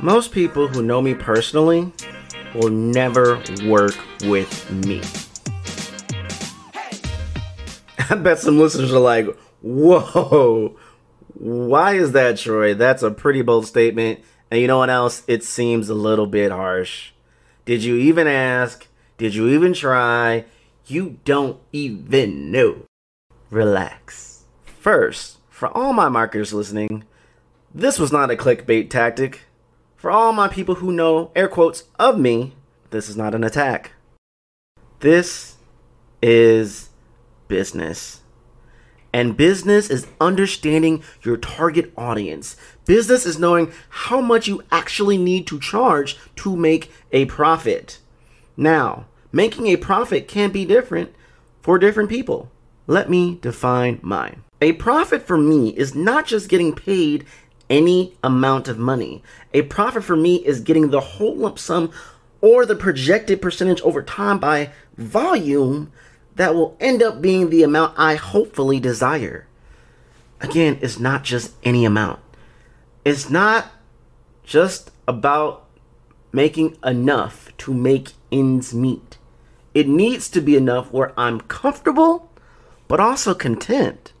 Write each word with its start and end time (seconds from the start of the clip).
Most 0.00 0.30
people 0.30 0.68
who 0.68 0.82
know 0.82 1.00
me 1.00 1.14
personally 1.14 1.90
will 2.54 2.68
never 2.68 3.42
work 3.64 3.96
with 4.24 4.70
me. 4.70 5.00
I 8.10 8.14
bet 8.14 8.38
some 8.38 8.58
listeners 8.58 8.92
are 8.92 9.00
like, 9.00 9.26
whoa, 9.62 10.76
why 11.32 11.94
is 11.94 12.12
that, 12.12 12.36
Troy? 12.36 12.74
That's 12.74 13.02
a 13.02 13.10
pretty 13.10 13.40
bold 13.40 13.66
statement. 13.66 14.20
And 14.50 14.60
you 14.60 14.66
know 14.66 14.78
what 14.78 14.90
else? 14.90 15.22
It 15.26 15.42
seems 15.42 15.88
a 15.88 15.94
little 15.94 16.26
bit 16.26 16.52
harsh. 16.52 17.12
Did 17.64 17.82
you 17.82 17.96
even 17.96 18.26
ask? 18.26 18.86
Did 19.16 19.34
you 19.34 19.48
even 19.48 19.72
try? 19.72 20.44
You 20.86 21.18
don't 21.24 21.58
even 21.72 22.52
know. 22.52 22.82
Relax. 23.50 24.44
First, 24.78 25.38
for 25.48 25.74
all 25.76 25.94
my 25.94 26.10
marketers 26.10 26.52
listening, 26.52 27.04
this 27.74 27.98
was 27.98 28.12
not 28.12 28.30
a 28.30 28.36
clickbait 28.36 28.90
tactic. 28.90 29.45
For 30.06 30.12
all 30.12 30.32
my 30.32 30.46
people 30.46 30.76
who 30.76 30.92
know, 30.92 31.32
air 31.34 31.48
quotes, 31.48 31.82
of 31.98 32.16
me, 32.16 32.52
this 32.90 33.08
is 33.08 33.16
not 33.16 33.34
an 33.34 33.42
attack. 33.42 33.90
This 35.00 35.56
is 36.22 36.90
business. 37.48 38.20
And 39.12 39.36
business 39.36 39.90
is 39.90 40.06
understanding 40.20 41.02
your 41.24 41.36
target 41.36 41.92
audience. 41.96 42.54
Business 42.84 43.26
is 43.26 43.40
knowing 43.40 43.72
how 43.88 44.20
much 44.20 44.46
you 44.46 44.62
actually 44.70 45.18
need 45.18 45.44
to 45.48 45.58
charge 45.58 46.16
to 46.36 46.54
make 46.54 46.92
a 47.10 47.24
profit. 47.24 47.98
Now, 48.56 49.06
making 49.32 49.66
a 49.66 49.76
profit 49.76 50.28
can 50.28 50.52
be 50.52 50.64
different 50.64 51.12
for 51.62 51.80
different 51.80 52.10
people. 52.10 52.48
Let 52.86 53.10
me 53.10 53.40
define 53.42 53.98
mine. 54.02 54.44
A 54.60 54.74
profit 54.74 55.26
for 55.26 55.36
me 55.36 55.70
is 55.70 55.96
not 55.96 56.26
just 56.26 56.48
getting 56.48 56.76
paid 56.76 57.26
any 57.68 58.16
amount 58.22 58.68
of 58.68 58.78
money. 58.78 59.22
A 59.52 59.62
profit 59.62 60.04
for 60.04 60.16
me 60.16 60.36
is 60.36 60.60
getting 60.60 60.90
the 60.90 61.00
whole 61.00 61.36
lump 61.36 61.58
sum 61.58 61.90
or 62.40 62.64
the 62.64 62.76
projected 62.76 63.42
percentage 63.42 63.80
over 63.82 64.02
time 64.02 64.38
by 64.38 64.70
volume 64.96 65.92
that 66.36 66.54
will 66.54 66.76
end 66.80 67.02
up 67.02 67.20
being 67.20 67.50
the 67.50 67.62
amount 67.62 67.94
I 67.98 68.14
hopefully 68.14 68.78
desire. 68.78 69.46
Again, 70.40 70.78
it's 70.82 70.98
not 70.98 71.24
just 71.24 71.54
any 71.64 71.84
amount. 71.84 72.20
It's 73.04 73.30
not 73.30 73.72
just 74.44 74.90
about 75.08 75.66
making 76.32 76.76
enough 76.84 77.56
to 77.58 77.72
make 77.72 78.12
ends 78.30 78.74
meet. 78.74 79.16
It 79.74 79.88
needs 79.88 80.28
to 80.30 80.40
be 80.40 80.56
enough 80.56 80.92
where 80.92 81.18
I'm 81.18 81.40
comfortable, 81.40 82.30
but 82.88 83.00
also 83.00 83.34
content. 83.34 84.12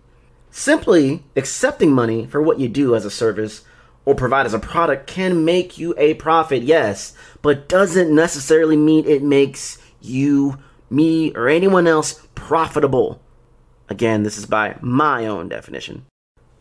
Simply 0.58 1.22
accepting 1.36 1.92
money 1.92 2.24
for 2.24 2.40
what 2.40 2.58
you 2.58 2.66
do 2.66 2.94
as 2.96 3.04
a 3.04 3.10
service 3.10 3.62
or 4.06 4.14
provide 4.14 4.46
as 4.46 4.54
a 4.54 4.58
product 4.58 5.06
can 5.06 5.44
make 5.44 5.76
you 5.76 5.94
a 5.98 6.14
profit, 6.14 6.62
yes, 6.62 7.12
but 7.42 7.68
doesn't 7.68 8.12
necessarily 8.12 8.74
mean 8.74 9.04
it 9.04 9.22
makes 9.22 9.76
you 10.00 10.56
me, 10.88 11.30
or 11.34 11.46
anyone 11.46 11.86
else 11.86 12.26
profitable. 12.34 13.20
Again, 13.90 14.22
this 14.22 14.38
is 14.38 14.46
by 14.46 14.78
my 14.80 15.26
own 15.26 15.50
definition. 15.50 16.06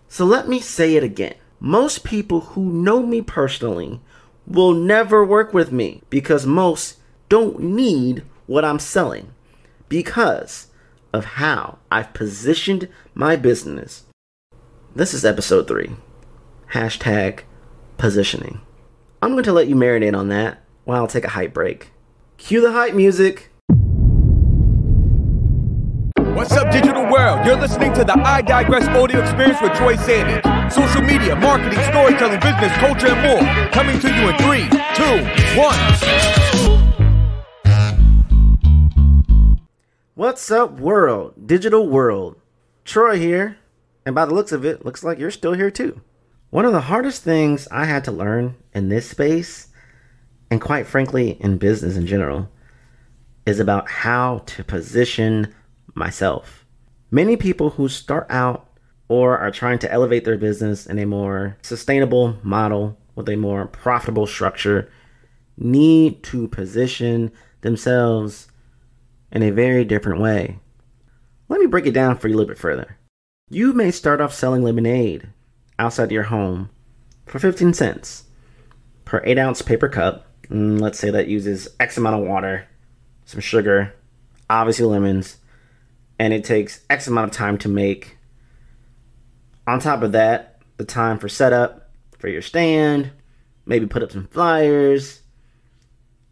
So 0.10 0.26
let 0.26 0.50
me 0.50 0.60
say 0.60 0.98
it 0.98 1.04
again. 1.04 1.36
Most 1.62 2.04
people 2.04 2.42
who 2.42 2.66
know 2.66 3.02
me 3.02 3.22
personally 3.22 4.02
will 4.46 4.74
never 4.74 5.24
work 5.24 5.54
with 5.54 5.72
me 5.72 6.02
because 6.10 6.46
most 6.46 6.98
don't 7.30 7.62
need 7.62 8.24
what 8.46 8.66
I'm 8.66 8.80
selling 8.80 9.34
because 9.88 10.68
of 11.16 11.26
how 11.26 11.80
I've 11.90 12.14
positioned 12.14 12.90
my 13.14 13.38
business. 13.38 14.04
This 14.94 15.14
is 15.14 15.24
episode 15.24 15.68
three. 15.68 15.92
Hashtag 16.74 17.42
positioning. 17.98 18.62
I'm 19.22 19.32
going 19.32 19.46
to 19.46 19.54
let 19.54 19.68
you 19.68 19.76
marinate 19.76 20.18
on 20.18 20.28
that 20.30 20.62
while 20.84 21.02
I'll 21.02 21.08
take 21.08 21.24
a 21.24 21.30
hype 21.30 21.54
break. 21.54 21.92
Cue 22.38 22.60
the 22.60 22.74
hype 22.74 22.94
music. 22.94 23.50
What's 26.36 26.52
up, 26.52 26.70
digital 26.70 27.10
world? 27.10 27.46
You're 27.46 27.56
listening 27.56 27.94
to 27.94 28.04
the 28.04 28.14
iDigress 28.14 28.94
audio 28.94 29.22
experience 29.22 29.62
with 29.62 29.72
Troy 29.74 29.96
Sandidge. 29.96 30.44
Social 30.70 31.02
media, 31.02 31.34
marketing, 31.38 31.80
storytelling, 31.80 32.42
business, 32.42 32.76
culture, 32.78 33.08
and 33.08 33.22
more. 33.24 33.72
Coming 33.72 34.00
to 34.02 34.10
you 34.10 34.30
in 34.30 34.38
three, 34.44 34.68
two, 34.96 35.24
one. 35.58 36.35
What's 40.18 40.50
up, 40.50 40.80
world? 40.80 41.46
Digital 41.46 41.90
world. 41.90 42.38
Troy 42.86 43.20
here. 43.20 43.58
And 44.06 44.16
by 44.16 44.24
the 44.24 44.34
looks 44.34 44.54
of 44.54 44.64
it, 44.64 44.86
looks 44.86 45.04
like 45.04 45.20
you're 45.20 45.30
still 45.30 45.52
here 45.52 45.70
too. 45.70 46.00
One 46.52 46.64
of 46.64 46.72
the 46.72 46.80
hardest 46.80 47.22
things 47.22 47.68
I 47.70 47.84
had 47.84 48.06
to 48.06 48.14
learn 48.14 48.56
in 48.74 48.88
this 48.88 49.10
space, 49.10 49.68
and 50.50 50.62
quite 50.62 50.88
frankly, 50.88 51.32
in 51.42 51.58
business 51.58 51.98
in 51.98 52.08
general, 52.08 52.48
is 53.46 53.60
about 53.60 53.90
how 53.90 54.44
to 54.46 54.64
position 54.64 55.54
myself. 55.96 56.64
Many 57.12 57.36
people 57.36 57.72
who 57.72 57.90
start 57.90 58.26
out 58.30 58.70
or 59.10 59.38
are 59.38 59.52
trying 59.52 59.80
to 59.80 59.92
elevate 59.92 60.24
their 60.24 60.38
business 60.38 60.88
in 60.88 60.98
a 60.98 61.06
more 61.06 61.58
sustainable 61.62 62.38
model 62.42 62.98
with 63.16 63.28
a 63.28 63.36
more 63.36 63.68
profitable 63.68 64.28
structure 64.28 64.90
need 65.58 66.24
to 66.24 66.48
position 66.48 67.34
themselves 67.60 68.48
in 69.32 69.44
a 69.44 69.52
very 69.52 69.86
different 69.86 70.22
way. 70.22 70.60
Let 71.48 71.60
me 71.60 71.68
break 71.68 71.86
it 71.86 71.92
down 71.92 72.18
for 72.18 72.28
you 72.28 72.36
a 72.36 72.38
little 72.38 72.50
bit 72.50 72.58
further. 72.58 72.98
You 73.50 73.74
may 73.74 73.92
start 73.92 74.22
off 74.22 74.34
selling 74.34 74.64
lemonade 74.64 75.30
outside 75.78 76.12
your 76.12 76.24
home 76.24 76.70
for 77.26 77.40
15 77.40 77.74
cents 77.74 78.24
per 79.04 79.22
8 79.24 79.38
ounce 79.38 79.62
paper 79.62 79.88
cup. 79.88 80.26
And 80.50 80.82
let's 80.82 81.00
say 81.00 81.10
that 81.10 81.28
uses 81.28 81.68
X 81.80 81.98
amount 81.98 82.22
of 82.22 82.28
water, 82.28 82.68
some 83.26 83.42
sugar, 83.42 83.94
obviously 84.50 84.86
lemons, 84.86 85.38
and 86.20 86.34
it 86.34 86.44
takes 86.44 86.82
X 86.90 87.08
amount 87.08 87.32
of 87.32 87.38
time 87.38 87.58
to 87.60 87.70
make. 87.70 88.18
On 89.68 89.80
top 89.80 90.04
of 90.04 90.12
that, 90.12 90.62
the 90.78 90.86
time 90.86 91.18
for 91.18 91.30
setup 91.30 91.90
for 92.18 92.28
your 92.28 92.42
stand, 92.42 93.12
maybe 93.66 93.88
put 93.88 94.04
up 94.04 94.12
some 94.12 94.28
flyers, 94.28 95.22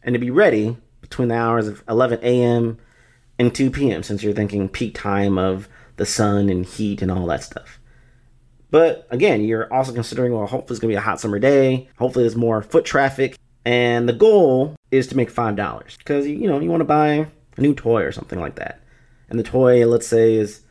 and 0.04 0.14
to 0.14 0.20
be 0.20 0.32
ready 0.32 0.78
between 1.14 1.30
the 1.30 1.36
hours 1.36 1.68
of 1.68 1.84
11 1.88 2.20
a.m. 2.24 2.78
and 3.40 3.54
2 3.54 3.72
p.m. 3.72 4.04
since 4.04 4.24
you're 4.24 4.34
thinking 4.34 4.70
peak 4.70 4.96
time 4.96 5.38
of 5.38 5.70
the 5.98 6.06
sun 6.06 6.50
and 6.50 6.66
heat 6.66 7.02
and 7.02 7.12
all 7.12 7.26
that 7.28 7.44
stuff. 7.44 7.80
But 8.72 9.08
again, 9.12 9.44
you're 9.44 9.72
also 9.72 9.94
considering, 9.94 10.34
well, 10.34 10.48
hopefully 10.48 10.76
it's 10.76 10.80
going 10.80 10.90
to 10.90 10.94
be 10.94 10.98
a 10.98 11.02
hot 11.02 11.20
summer 11.20 11.40
day. 11.40 11.90
Hopefully 11.98 12.24
there's 12.24 12.36
more 12.36 12.62
foot 12.62 12.86
traffic. 12.86 13.38
And 13.66 14.10
the 14.10 14.14
goal 14.14 14.76
is 14.92 15.08
to 15.08 15.18
make 15.18 15.32
$5 15.32 15.98
because, 16.00 16.28
you 16.28 16.48
know, 16.48 16.60
you 16.60 16.70
want 16.70 16.82
to 16.82 16.86
buy 16.86 17.28
a 17.58 17.62
new 17.62 17.74
toy 17.74 18.04
or 18.04 18.12
something 18.12 18.40
like 18.40 18.56
that 18.56 18.84
and 19.34 19.40
the 19.40 19.44
toy, 19.44 19.86
let's 19.88 20.06
say, 20.06 20.36
is 20.36 20.62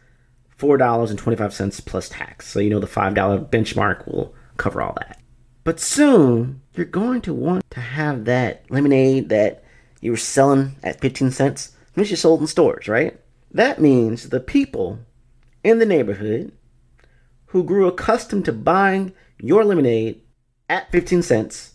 $4.25 0.56 1.84
plus 1.84 2.08
tax. 2.08 2.46
So 2.46 2.60
you 2.60 2.70
know 2.70 2.78
the 2.78 2.86
$5 2.86 3.50
benchmark 3.50 4.06
will 4.06 4.32
cover 4.56 4.80
all 4.80 4.94
that. 5.00 5.20
But 5.64 5.80
soon, 5.80 6.62
you're 6.74 6.86
going 6.86 7.22
to 7.22 7.34
want 7.34 7.68
to 7.70 7.80
have 7.80 8.24
that 8.26 8.64
lemonade 8.70 9.30
that 9.30 9.64
you 10.02 10.10
were 10.10 10.18
selling 10.18 10.76
at 10.82 11.00
15 11.00 11.30
cents, 11.30 11.74
which 11.94 12.10
you 12.10 12.16
sold 12.16 12.42
in 12.42 12.46
stores, 12.46 12.88
right? 12.88 13.18
That 13.50 13.80
means 13.80 14.28
the 14.28 14.40
people 14.40 14.98
in 15.64 15.78
the 15.78 15.86
neighborhood 15.86 16.52
who 17.46 17.62
grew 17.62 17.86
accustomed 17.86 18.44
to 18.46 18.52
buying 18.52 19.12
your 19.38 19.64
lemonade 19.64 20.20
at 20.68 20.90
15 20.90 21.22
cents 21.22 21.74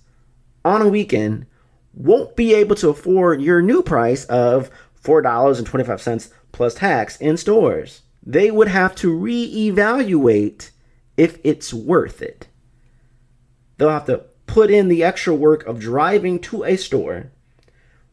on 0.65 0.81
a 0.81 0.89
weekend 0.89 1.45
won't 1.93 2.35
be 2.35 2.53
able 2.53 2.75
to 2.75 2.89
afford 2.89 3.41
your 3.41 3.61
new 3.61 3.81
price 3.81 4.25
of 4.25 4.69
$4.25 5.03 6.31
plus 6.51 6.73
tax 6.75 7.17
in 7.17 7.37
stores. 7.37 8.01
They 8.21 8.51
would 8.51 8.67
have 8.67 8.93
to 8.95 9.17
reevaluate 9.17 10.71
if 11.15 11.39
it's 11.43 11.73
worth 11.73 12.21
it. 12.21 12.47
They'll 13.77 13.89
have 13.89 14.05
to 14.05 14.25
put 14.47 14.69
in 14.69 14.89
the 14.89 15.03
extra 15.03 15.33
work 15.33 15.65
of 15.65 15.79
driving 15.79 16.39
to 16.39 16.63
a 16.63 16.75
store, 16.75 17.31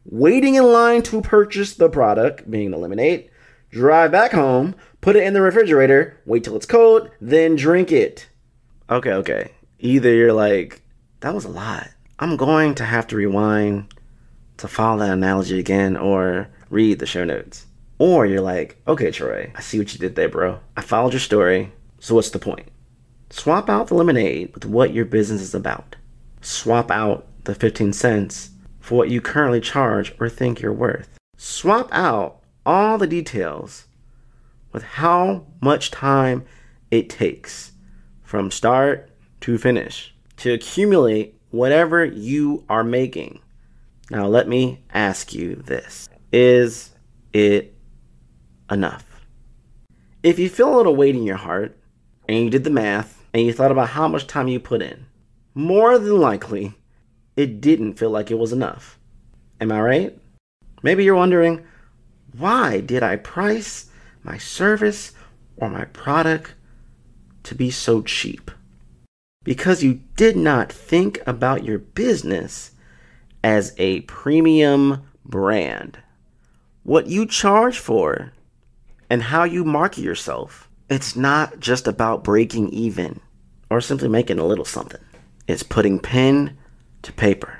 waiting 0.05 0.55
in 0.55 0.71
line 0.71 1.01
to 1.03 1.21
purchase 1.21 1.73
the 1.73 1.89
product, 1.89 2.49
being 2.49 2.71
the 2.71 2.77
lemonade, 2.77 3.29
drive 3.71 4.11
back 4.11 4.31
home, 4.31 4.75
put 5.01 5.15
it 5.15 5.23
in 5.23 5.33
the 5.33 5.41
refrigerator, 5.41 6.21
wait 6.25 6.43
till 6.43 6.55
it's 6.55 6.65
cold, 6.65 7.09
then 7.19 7.55
drink 7.55 7.91
it. 7.91 8.29
Okay, 8.89 9.11
okay. 9.11 9.51
Either 9.79 10.13
you're 10.13 10.33
like, 10.33 10.81
that 11.21 11.33
was 11.33 11.45
a 11.45 11.49
lot. 11.49 11.89
I'm 12.19 12.37
going 12.37 12.75
to 12.75 12.85
have 12.85 13.07
to 13.07 13.15
rewind 13.15 13.93
to 14.57 14.67
follow 14.67 14.99
that 14.99 15.11
analogy 15.11 15.59
again 15.59 15.97
or 15.97 16.47
read 16.69 16.99
the 16.99 17.05
show 17.05 17.25
notes. 17.25 17.65
Or 17.97 18.25
you're 18.25 18.41
like, 18.41 18.81
okay, 18.87 19.11
Troy, 19.11 19.51
I 19.55 19.61
see 19.61 19.79
what 19.79 19.93
you 19.93 19.99
did 19.99 20.15
there, 20.15 20.29
bro. 20.29 20.59
I 20.77 20.81
followed 20.81 21.13
your 21.13 21.19
story. 21.19 21.71
So 21.99 22.15
what's 22.15 22.29
the 22.29 22.39
point? 22.39 22.67
Swap 23.29 23.69
out 23.69 23.87
the 23.87 23.95
lemonade 23.95 24.53
with 24.53 24.65
what 24.65 24.93
your 24.93 25.05
business 25.05 25.41
is 25.41 25.55
about. 25.55 25.95
Swap 26.41 26.91
out 26.91 27.25
the 27.45 27.55
15 27.55 27.93
cents 27.93 28.51
for 28.85 28.99
what 28.99 29.09
you 29.09 29.19
currently 29.19 29.59
charge 29.59 30.13
or 30.19 30.29
think 30.29 30.61
you're 30.61 30.71
worth. 30.71 31.17
Swap 31.37 31.89
out 31.91 32.39
all 32.67 32.99
the 32.99 33.07
details 33.07 33.87
with 34.71 34.83
how 34.83 35.47
much 35.59 35.89
time 35.89 36.45
it 36.91 37.09
takes 37.09 37.71
from 38.21 38.51
start 38.51 39.09
to 39.41 39.57
finish 39.57 40.13
to 40.37 40.53
accumulate 40.53 41.35
whatever 41.49 42.05
you 42.05 42.63
are 42.69 42.83
making. 42.83 43.39
Now, 44.11 44.27
let 44.27 44.47
me 44.47 44.83
ask 44.93 45.33
you 45.33 45.55
this 45.55 46.07
Is 46.31 46.93
it 47.33 47.75
enough? 48.69 49.25
If 50.21 50.37
you 50.37 50.47
feel 50.47 50.75
a 50.75 50.77
little 50.77 50.95
weight 50.95 51.15
in 51.15 51.23
your 51.23 51.37
heart 51.37 51.75
and 52.29 52.37
you 52.37 52.51
did 52.51 52.63
the 52.63 52.69
math 52.69 53.23
and 53.33 53.43
you 53.43 53.51
thought 53.51 53.71
about 53.71 53.89
how 53.89 54.07
much 54.07 54.27
time 54.27 54.47
you 54.47 54.59
put 54.59 54.83
in, 54.83 55.07
more 55.55 55.97
than 55.97 56.19
likely, 56.19 56.75
it 57.35 57.61
didn't 57.61 57.95
feel 57.95 58.09
like 58.09 58.31
it 58.31 58.39
was 58.39 58.53
enough. 58.53 58.97
Am 59.59 59.71
I 59.71 59.81
right? 59.81 60.17
Maybe 60.83 61.03
you're 61.03 61.15
wondering, 61.15 61.65
why 62.37 62.79
did 62.81 63.03
I 63.03 63.15
price 63.15 63.89
my 64.23 64.37
service 64.37 65.13
or 65.57 65.69
my 65.69 65.85
product 65.85 66.53
to 67.43 67.55
be 67.55 67.71
so 67.71 68.01
cheap? 68.01 68.51
Because 69.43 69.83
you 69.83 70.01
did 70.15 70.35
not 70.35 70.71
think 70.71 71.19
about 71.25 71.63
your 71.63 71.79
business 71.79 72.71
as 73.43 73.75
a 73.77 74.01
premium 74.01 75.07
brand. 75.23 75.99
What 76.83 77.07
you 77.07 77.25
charge 77.25 77.77
for 77.77 78.33
and 79.09 79.23
how 79.23 79.43
you 79.43 79.63
market 79.63 80.01
yourself. 80.01 80.69
It's 80.89 81.15
not 81.15 81.59
just 81.59 81.87
about 81.87 82.23
breaking 82.23 82.69
even 82.69 83.19
or 83.69 83.81
simply 83.81 84.07
making 84.07 84.39
a 84.39 84.45
little 84.45 84.65
something. 84.65 85.01
It's 85.47 85.63
putting 85.63 85.99
pen 85.99 86.57
to 87.05 87.13
paper 87.13 87.59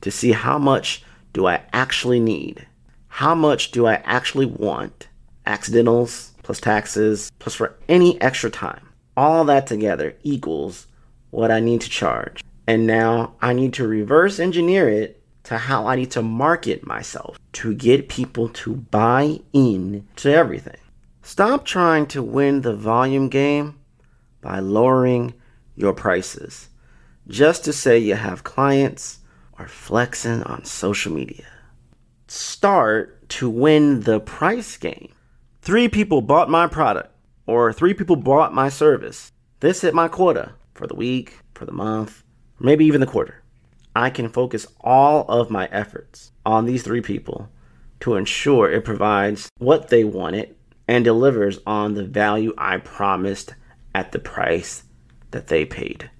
to 0.00 0.10
see 0.10 0.32
how 0.32 0.58
much 0.58 1.02
do 1.32 1.46
I 1.46 1.62
actually 1.72 2.20
need? 2.20 2.66
How 3.08 3.34
much 3.34 3.70
do 3.70 3.86
I 3.86 3.94
actually 4.04 4.46
want? 4.46 5.08
Accidentals 5.46 6.32
plus 6.42 6.60
taxes 6.60 7.30
plus 7.38 7.54
for 7.54 7.76
any 7.88 8.20
extra 8.20 8.50
time. 8.50 8.88
All 9.16 9.44
that 9.44 9.66
together 9.66 10.14
equals 10.22 10.86
what 11.30 11.50
I 11.50 11.60
need 11.60 11.80
to 11.82 11.90
charge. 11.90 12.44
And 12.66 12.86
now 12.86 13.34
I 13.40 13.52
need 13.52 13.72
to 13.74 13.88
reverse 13.88 14.38
engineer 14.38 14.88
it 14.88 15.22
to 15.44 15.58
how 15.58 15.86
I 15.86 15.96
need 15.96 16.10
to 16.12 16.22
market 16.22 16.86
myself 16.86 17.38
to 17.54 17.74
get 17.74 18.08
people 18.08 18.48
to 18.48 18.76
buy 18.76 19.40
in 19.52 20.06
to 20.16 20.32
everything. 20.32 20.76
Stop 21.22 21.64
trying 21.64 22.06
to 22.06 22.22
win 22.22 22.60
the 22.60 22.74
volume 22.74 23.28
game 23.28 23.78
by 24.40 24.60
lowering 24.60 25.34
your 25.76 25.92
prices 25.92 26.68
just 27.28 27.64
to 27.64 27.72
say 27.72 27.98
you 27.98 28.14
have 28.14 28.44
clients 28.44 29.20
or 29.58 29.68
flexing 29.68 30.42
on 30.42 30.64
social 30.64 31.12
media. 31.12 31.46
Start 32.26 33.28
to 33.30 33.48
win 33.48 34.00
the 34.00 34.20
price 34.20 34.76
game. 34.76 35.12
Three 35.60 35.88
people 35.88 36.22
bought 36.22 36.50
my 36.50 36.66
product, 36.66 37.14
or 37.46 37.72
three 37.72 37.94
people 37.94 38.16
bought 38.16 38.54
my 38.54 38.68
service. 38.68 39.30
This 39.60 39.82
hit 39.82 39.94
my 39.94 40.08
quota 40.08 40.54
for 40.74 40.86
the 40.86 40.96
week, 40.96 41.38
for 41.54 41.64
the 41.64 41.72
month, 41.72 42.24
maybe 42.58 42.84
even 42.84 43.00
the 43.00 43.06
quarter. 43.06 43.42
I 43.94 44.10
can 44.10 44.28
focus 44.28 44.66
all 44.80 45.26
of 45.28 45.50
my 45.50 45.68
efforts 45.70 46.32
on 46.44 46.64
these 46.64 46.82
three 46.82 47.02
people 47.02 47.50
to 48.00 48.16
ensure 48.16 48.70
it 48.70 48.84
provides 48.84 49.48
what 49.58 49.88
they 49.88 50.02
wanted 50.02 50.56
and 50.88 51.04
delivers 51.04 51.60
on 51.66 51.94
the 51.94 52.04
value 52.04 52.54
I 52.58 52.78
promised 52.78 53.54
at 53.94 54.12
the 54.12 54.18
price 54.18 54.82
that 55.30 55.46
they 55.46 55.64
paid. 55.64 56.10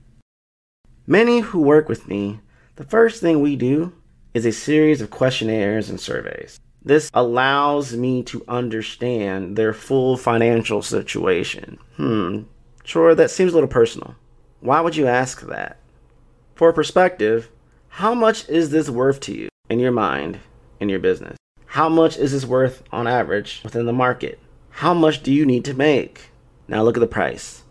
Many 1.07 1.41
who 1.41 1.61
work 1.61 1.89
with 1.89 2.07
me, 2.07 2.39
the 2.77 2.85
first 2.85 3.21
thing 3.21 3.41
we 3.41 3.57
do 3.57 3.93
is 4.35 4.47
a 4.47 4.53
series 4.53 5.01
of 5.01 5.11
questionnaires 5.11 5.91
and 5.91 5.99
surveys. 5.99 6.61
This 6.85 7.11
allows 7.13 7.97
me 7.97 8.23
to 8.25 8.45
understand 8.47 9.57
their 9.57 9.73
full 9.73 10.17
financial 10.17 10.81
situation. 10.81 11.79
Hmm, 11.97 12.43
sure, 12.85 13.17
that 13.17 13.33
seems 13.33 13.51
a 13.51 13.55
little 13.55 13.69
personal. 13.69 14.15
Why 14.61 14.81
would 14.81 14.95
you 14.95 15.09
ask 15.09 15.41
that? 15.43 15.79
For 16.55 16.73
perspective, 16.73 17.51
how 17.89 18.15
much 18.15 18.49
is 18.49 18.71
this 18.71 18.89
worth 18.89 19.19
to 19.21 19.35
you 19.35 19.49
in 19.69 19.81
your 19.81 19.91
mind, 19.91 20.39
in 20.79 20.89
your 20.89 21.01
business? 21.01 21.37
How 21.67 21.89
much 21.89 22.17
is 22.17 22.31
this 22.31 22.47
worth 22.47 22.85
on 22.93 23.09
average 23.09 23.61
within 23.65 23.87
the 23.87 23.93
market? 23.93 24.39
How 24.71 24.95
much 24.95 25.25
do 25.25 25.33
you 25.33 25.45
need 25.45 25.65
to 25.65 25.75
make? 25.75 26.31
Now 26.69 26.85
look 26.85 26.97
at 26.97 27.01
the 27.01 27.09
price. 27.09 27.65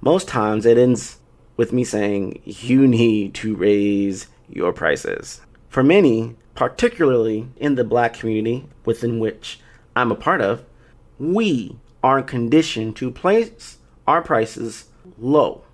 Most 0.00 0.26
times 0.26 0.66
it 0.66 0.76
ends 0.76 1.18
with 1.56 1.72
me 1.72 1.84
saying 1.84 2.40
you 2.44 2.86
need 2.86 3.34
to 3.34 3.54
raise 3.54 4.26
your 4.48 4.72
prices. 4.72 5.40
For 5.68 5.82
many, 5.82 6.36
particularly 6.54 7.48
in 7.56 7.74
the 7.74 7.84
black 7.84 8.14
community 8.14 8.68
within 8.84 9.18
which 9.18 9.60
I'm 9.96 10.12
a 10.12 10.16
part 10.16 10.40
of, 10.40 10.64
we 11.18 11.78
are 12.02 12.22
conditioned 12.22 12.96
to 12.96 13.10
place 13.10 13.78
our 14.06 14.22
prices 14.22 14.86
low. 15.18 15.64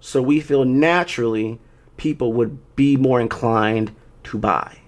So 0.00 0.22
we 0.22 0.40
feel 0.40 0.64
naturally 0.64 1.58
people 1.96 2.32
would 2.32 2.76
be 2.76 2.96
more 2.96 3.20
inclined 3.20 3.94
to 4.24 4.38
buy. 4.38 4.78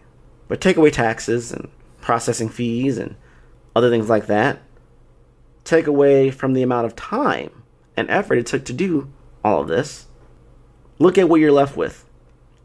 But 0.49 0.61
take 0.61 0.77
away 0.77 0.91
taxes 0.91 1.53
and 1.53 1.69
processing 2.01 2.49
fees 2.49 2.99
and 2.99 3.17
other 3.75 3.91
things 3.91 4.09
like 4.09 4.27
that. 4.27 4.61
Take 5.65 5.87
away 5.87 6.31
from 6.31 6.53
the 6.53 6.63
amount 6.63 6.87
of 6.87 6.97
time 6.97 7.63
and 7.97 8.11
effort 8.11 8.39
it 8.39 8.47
took 8.47 8.65
to 8.67 8.73
do 8.73 9.11
all 9.45 9.61
of 9.61 9.69
this 9.69 10.07
look 11.01 11.19
at 11.19 11.29
what 11.29 11.41
you're 11.41 11.51
left 11.51 11.77
with. 11.77 12.05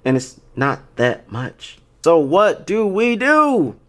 And 0.04 0.16
it's 0.16 0.40
not 0.56 0.82
that 0.98 1.32
much. 1.32 1.80
So, 2.04 2.20
what 2.20 2.68
do 2.68 2.86
we 2.86 3.16
do? 3.16 3.80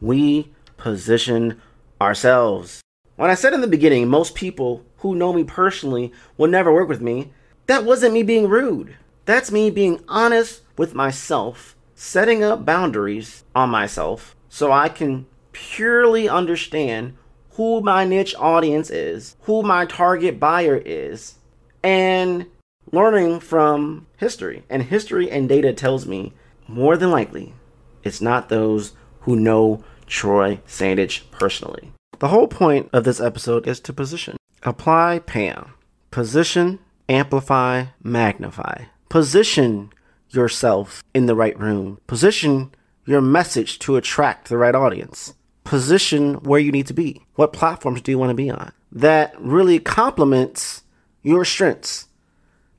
We 0.00 0.50
position 0.76 1.60
ourselves. 2.00 2.82
When 3.14 3.30
I 3.30 3.34
said 3.34 3.52
in 3.52 3.60
the 3.60 3.68
beginning, 3.68 4.08
most 4.08 4.34
people 4.34 4.84
who 4.98 5.14
know 5.14 5.32
me 5.32 5.44
personally 5.44 6.12
will 6.36 6.48
never 6.48 6.72
work 6.72 6.88
with 6.88 7.00
me, 7.00 7.32
that 7.66 7.84
wasn't 7.84 8.14
me 8.14 8.24
being 8.24 8.48
rude. 8.48 8.96
That's 9.26 9.52
me 9.52 9.70
being 9.70 10.02
honest 10.08 10.62
with 10.76 10.94
myself, 10.94 11.76
setting 11.94 12.42
up 12.42 12.64
boundaries 12.64 13.44
on 13.54 13.70
myself 13.70 14.34
so 14.48 14.72
I 14.72 14.88
can 14.88 15.26
purely 15.52 16.28
understand 16.28 17.16
who 17.52 17.80
my 17.80 18.04
niche 18.04 18.34
audience 18.38 18.90
is, 18.90 19.36
who 19.42 19.62
my 19.62 19.84
target 19.84 20.40
buyer 20.40 20.82
is, 20.84 21.34
and 21.82 22.46
learning 22.92 23.40
from 23.40 24.06
history. 24.16 24.64
And 24.68 24.82
history 24.82 25.30
and 25.30 25.48
data 25.48 25.72
tells 25.72 26.06
me 26.06 26.32
more 26.66 26.96
than 26.96 27.10
likely 27.10 27.54
it's 28.02 28.20
not 28.20 28.48
those 28.48 28.92
who 29.20 29.36
know 29.36 29.84
Troy 30.06 30.60
Sandidge 30.66 31.22
personally. 31.30 31.92
The 32.18 32.28
whole 32.28 32.48
point 32.48 32.90
of 32.92 33.04
this 33.04 33.20
episode 33.20 33.66
is 33.66 33.80
to 33.80 33.92
position. 33.92 34.36
Apply 34.62 35.20
PAM. 35.20 35.72
Position, 36.10 36.78
amplify, 37.08 37.86
magnify. 38.02 38.84
Position 39.08 39.90
yourself 40.30 41.02
in 41.14 41.26
the 41.26 41.34
right 41.34 41.58
room. 41.58 41.98
Position 42.06 42.74
your 43.06 43.20
message 43.20 43.78
to 43.80 43.96
attract 43.96 44.48
the 44.48 44.58
right 44.58 44.74
audience. 44.74 45.34
Position 45.64 46.34
where 46.42 46.60
you 46.60 46.72
need 46.72 46.86
to 46.86 46.94
be. 46.94 47.24
What 47.34 47.52
platforms 47.52 48.00
do 48.00 48.10
you 48.10 48.18
want 48.18 48.30
to 48.30 48.34
be 48.34 48.50
on? 48.50 48.72
That 48.92 49.34
really 49.40 49.78
complements 49.78 50.82
your 51.22 51.44
strengths 51.44 52.08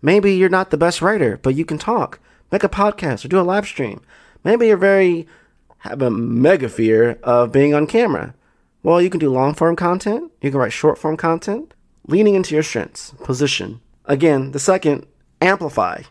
Maybe 0.01 0.33
you're 0.33 0.49
not 0.49 0.69
the 0.69 0.77
best 0.77 1.01
writer, 1.01 1.39
but 1.41 1.55
you 1.55 1.65
can 1.65 1.77
talk. 1.77 2.19
Make 2.51 2.63
a 2.63 2.69
podcast 2.69 3.23
or 3.23 3.27
do 3.27 3.39
a 3.39 3.41
live 3.41 3.65
stream. 3.65 4.01
Maybe 4.43 4.67
you're 4.67 4.77
very 4.77 5.27
have 5.79 6.01
a 6.01 6.11
mega 6.11 6.69
fear 6.69 7.19
of 7.23 7.51
being 7.51 7.73
on 7.73 7.87
camera. 7.87 8.35
Well, 8.83 9.01
you 9.01 9.09
can 9.09 9.19
do 9.19 9.31
long 9.31 9.53
form 9.53 9.75
content, 9.75 10.31
you 10.41 10.51
can 10.51 10.59
write 10.59 10.73
short 10.73 10.97
form 10.97 11.17
content, 11.17 11.73
leaning 12.07 12.35
into 12.35 12.53
your 12.53 12.63
strengths, 12.63 13.13
position. 13.23 13.81
Again, 14.05 14.51
the 14.51 14.59
second, 14.59 15.07
amplify. 15.41 16.03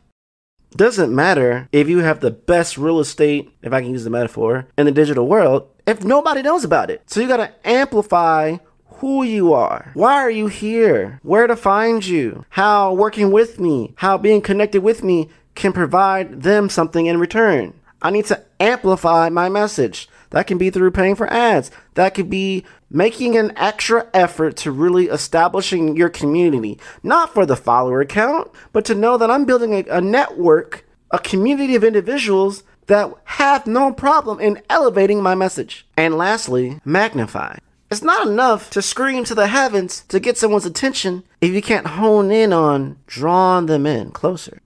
Doesn't 0.77 1.15
matter 1.15 1.69
if 1.73 1.89
you 1.89 1.99
have 1.99 2.21
the 2.21 2.31
best 2.31 2.79
real 2.79 3.01
estate, 3.01 3.53
if 3.63 3.73
I 3.73 3.81
can 3.81 3.91
use 3.91 4.05
the 4.05 4.11
metaphor, 4.11 4.69
in 4.79 4.87
the 4.87 4.93
digital 4.93 5.27
world, 5.27 5.69
if 5.87 6.05
nobody 6.05 6.43
knows 6.43 6.65
about 6.65 6.91
it. 6.91 7.03
So 7.07 7.21
you 7.21 7.27
gotta 7.27 7.53
amplify 7.65 8.59
who 9.01 9.23
you 9.23 9.55
are. 9.55 9.91
Why 9.95 10.15
are 10.15 10.31
you 10.31 10.49
here? 10.49 11.21
Where 11.23 11.47
to 11.47 11.57
find 11.57 12.05
you? 12.05 12.45
How 12.51 12.93
working 12.93 13.33
with 13.33 13.59
me, 13.59 13.95
how 13.97 14.19
being 14.19 14.43
connected 14.43 14.83
with 14.83 15.03
me 15.03 15.31
can 15.55 15.73
provide 15.73 16.43
them 16.43 16.69
something 16.69 17.07
in 17.07 17.19
return. 17.19 17.73
I 18.03 18.11
need 18.11 18.27
to 18.27 18.43
amplify 18.61 19.31
my 19.31 19.49
message. 19.49 20.09
That 20.31 20.47
can 20.47 20.59
be 20.59 20.69
through 20.69 20.91
paying 20.91 21.17
for 21.17 21.33
ads. 21.33 21.71
That 21.95 22.15
could 22.15 22.29
be 22.29 22.65
making 22.91 23.39
an 23.39 23.53
extra 23.57 24.07
effort 24.13 24.57
to 24.59 24.71
really 24.71 25.07
establishing 25.07 25.97
your 25.97 26.11
community. 26.11 26.79
Not 27.03 27.33
for 27.33 27.47
the 27.47 27.57
follower 27.57 28.05
count, 28.05 28.51
but 28.73 28.85
to 28.85 28.95
know 28.95 29.17
that 29.17 29.31
I'm 29.31 29.47
building 29.47 29.73
a, 29.73 29.85
a 29.91 30.01
network, 30.01 30.87
a 31.11 31.19
community 31.19 31.75
of 31.75 31.85
individuals 31.85 32.65
that 32.87 33.13
have 33.25 33.67
no 33.67 33.93
problem 33.93 34.41
in 34.41 34.61
elevating 34.69 35.23
my 35.23 35.35
message. 35.35 35.87
And 35.97 36.19
lastly, 36.19 36.81
magnify. 36.85 37.57
It's 37.91 38.03
not 38.03 38.29
enough 38.29 38.71
to 38.71 38.83
scream 38.83 39.25
to 39.25 39.35
the 39.35 39.49
heavens 39.49 40.03
to 40.09 40.21
get 40.21 40.39
someone's 40.39 40.65
attention 40.65 41.25
if 41.41 41.53
you 41.53 41.61
can't 41.61 41.89
hone 41.89 42.31
in 42.31 42.53
on 42.53 42.99
drawing 43.07 43.67
them 43.67 43.85
in 43.85 44.13
closer. 44.13 44.61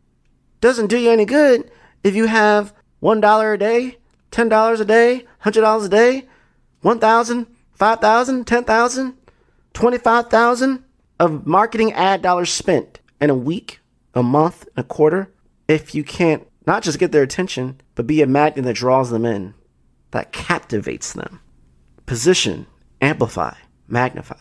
Doesn't 0.61 0.89
do 0.89 0.99
you 0.99 1.11
any 1.11 1.25
good 1.25 1.71
if 2.03 2.15
you 2.15 2.27
have 2.27 2.75
$1 3.03 3.55
a 3.55 3.59
day, 3.59 3.97
$10 4.31 4.81
a 4.81 4.85
day, 4.85 5.25
$100 5.43 5.85
a 5.85 5.89
day, 5.89 6.29
1,000, 6.83 7.47
5,000, 7.73 8.47
10,000, 8.47 9.15
25,000 9.73 10.85
of 11.19 11.47
marketing 11.47 11.93
ad 11.95 12.21
dollars 12.21 12.53
spent 12.53 13.01
in 13.23 13.31
a 13.31 13.35
week, 13.35 13.81
a 14.13 14.23
month, 14.23 14.69
a 14.77 14.85
quarter 14.85 15.33
if 15.67 15.95
you 15.95 16.05
can't 16.05 16.47
Not 16.67 16.83
just 16.83 16.99
get 16.99 17.13
their 17.13 17.23
attention, 17.23 17.81
but 17.95 18.07
be 18.07 18.23
a 18.23 18.27
magnet 18.27 18.65
that 18.65 18.77
draws 18.77 19.11
them 19.11 19.25
in, 19.25 19.55
that 20.13 20.33
captivates 20.33 21.13
them. 21.13 21.41
Position, 22.07 22.67
amplify, 23.05 23.55
magnify. 23.87 24.41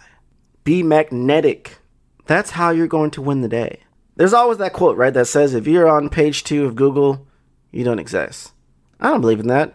Be 0.63 0.84
magnetic. 0.84 1.77
That's 2.25 2.51
how 2.51 2.70
you're 2.70 2.88
going 2.88 3.12
to 3.12 3.22
win 3.22 3.41
the 3.41 3.50
day. 3.50 3.82
There's 4.15 4.34
always 4.34 4.60
that 4.60 4.74
quote, 4.74 4.98
right, 4.98 5.13
that 5.13 5.27
says 5.27 5.53
if 5.53 5.67
you're 5.67 5.89
on 5.89 6.10
page 6.10 6.43
two 6.43 6.65
of 6.65 6.75
Google, 6.75 7.27
you 7.72 7.84
don't 7.84 8.00
exist. 8.00 8.53
I 9.00 9.10
don't 9.10 9.22
believe 9.22 9.39
in 9.39 9.48
that. 9.48 9.74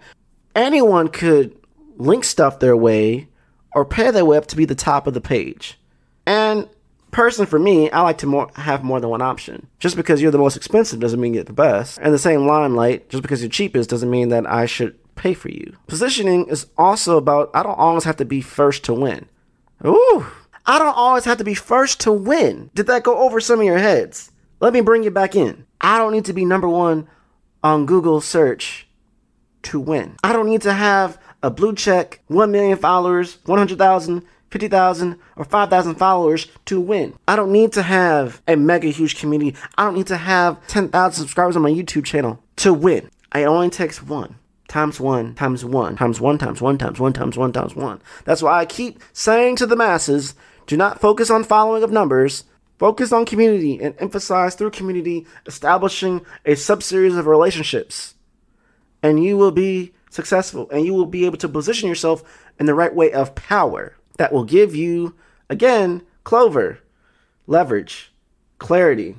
Anyone 0.55 1.09
could 1.09 1.57
link 1.97 2.25
stuff 2.25 2.61
their 2.61 2.77
way 2.77 3.29
or 3.75 3.85
pay 3.85 4.11
their 4.11 4.25
way 4.25 4.39
up 4.39 4.47
to 4.47 4.57
be 4.57 4.65
the 4.65 4.75
top 4.75 5.07
of 5.07 5.15
the 5.15 5.21
page. 5.21 5.79
And 6.27 6.69
personally, 7.11 7.51
for 7.51 7.59
me, 7.59 7.91
I 7.91 8.01
like 8.03 8.19
to 8.19 8.27
more, 8.27 8.51
have 8.55 8.83
more 8.85 9.01
than 9.01 9.11
one 9.11 9.23
option. 9.23 9.67
Just 9.79 9.97
because 9.97 10.23
you're 10.23 10.31
the 10.31 10.39
most 10.39 10.57
expensive 10.57 11.01
doesn't 11.01 11.21
mean 11.21 11.35
you're 11.35 11.45
the 11.45 11.53
best. 11.53 11.99
And 12.01 12.15
the 12.15 12.19
same 12.19 12.47
limelight, 12.47 13.11
just 13.11 13.23
because 13.23 13.43
you're 13.43 13.51
cheapest 13.51 13.91
doesn't 13.91 14.11
mean 14.11 14.31
that 14.31 14.47
I 14.47 14.67
should 14.67 14.97
pay 15.19 15.35
for 15.35 15.51
you. 15.51 15.77
Positioning 15.87 16.49
is 16.49 16.67
also 16.79 17.19
about 17.19 17.51
I 17.53 17.63
don't 17.63 17.79
always 17.79 18.05
have 18.05 18.17
to 18.17 18.25
be 18.25 18.41
first 18.41 18.85
to 18.85 18.95
win. 18.95 19.27
Ooh, 19.85 20.27
I 20.65 20.79
don't 20.79 20.97
always 20.97 21.25
have 21.25 21.39
to 21.39 21.45
be 21.45 21.55
first 21.55 22.01
to 22.01 22.13
win. 22.13 22.71
Did 22.75 22.87
that 22.87 23.03
go 23.03 23.19
over 23.19 23.41
some 23.41 23.61
of 23.61 23.67
your 23.67 23.79
heads? 23.79 24.31
Let 24.61 24.73
me 24.73 24.81
bring 24.81 25.03
you 25.03 25.11
back 25.11 25.37
in. 25.37 25.67
I 25.81 25.99
don't 25.99 26.13
need 26.13 26.25
to 26.25 26.33
be 26.33 26.45
number 26.45 26.69
one 26.69 27.07
on 27.63 27.87
Google 27.87 28.21
search 28.21 28.87
to 29.63 29.79
win. 29.79 30.17
I 30.25 30.33
don't 30.33 30.49
need 30.49 30.63
to 30.63 30.73
have 30.73 31.19
a 31.43 31.51
blue 31.51 31.75
check, 31.75 32.21
1 32.27 32.51
million 32.51 32.77
followers, 32.77 33.39
100,000, 33.47 34.23
50,000, 34.51 35.17
or 35.37 35.45
5,000 35.45 35.95
followers 35.95 36.49
to 36.65 36.81
win. 36.81 37.15
I 37.29 37.37
don't 37.37 37.53
need 37.53 37.73
to 37.73 37.83
have 37.83 38.43
a 38.49 38.57
mega 38.57 38.89
huge 38.89 39.21
community. 39.21 39.57
I 39.77 39.85
don't 39.85 39.95
need 39.95 40.09
to 40.09 40.17
have 40.17 40.67
10,000 40.69 41.13
subscribers 41.23 41.55
on 41.55 41.63
my 41.63 41.71
YouTube 41.71 42.05
channel 42.05 42.43
to 42.57 42.73
win. 42.75 43.11
It 43.35 43.45
only 43.45 43.71
takes 43.71 44.03
one 44.03 44.38
times 44.69 45.01
one 45.01 45.35
times 45.35 45.65
one 45.65 45.97
times 45.97 46.21
one 46.21 46.39
times 46.39 46.61
one 46.61 46.79
times 46.79 47.01
one 47.01 47.13
times 47.13 47.37
one 47.37 47.53
times 47.53 47.75
one. 47.75 48.01
That's 48.25 48.43
why 48.43 48.59
I 48.59 48.67
keep 48.67 49.03
saying 49.13 49.57
to 49.57 49.67
the 49.67 49.77
masses 49.77 50.35
do 50.69 50.77
not 50.77 51.01
focus 51.01 51.31
on 51.31 51.45
following 51.45 51.83
of 51.83 51.91
numbers. 51.91 52.45
Focus 52.79 53.11
on 53.11 53.25
community 53.25 53.81
and 53.83 53.97
emphasize 53.99 54.55
through 54.55 54.71
community 54.71 55.27
establishing 55.47 56.25
a 56.45 56.53
subseries 56.53 57.19
of 57.19 57.27
relationships. 57.27 58.15
And 59.03 59.25
you 59.25 59.37
will 59.37 59.51
be 59.51 59.95
successful 60.11 60.69
and 60.71 60.85
you 60.85 60.95
will 60.95 61.07
be 61.07 61.25
able 61.25 61.39
to 61.39 61.49
position 61.49 61.89
yourself 61.89 62.23
in 62.61 62.67
the 62.67 62.75
right 62.75 62.95
way 62.95 63.13
of 63.13 63.35
power 63.35 63.97
that 64.19 64.33
will 64.33 64.45
give 64.45 64.77
you, 64.77 65.17
again, 65.49 66.03
clover, 66.23 66.81
leverage, 67.47 68.13
clarity, 68.59 69.17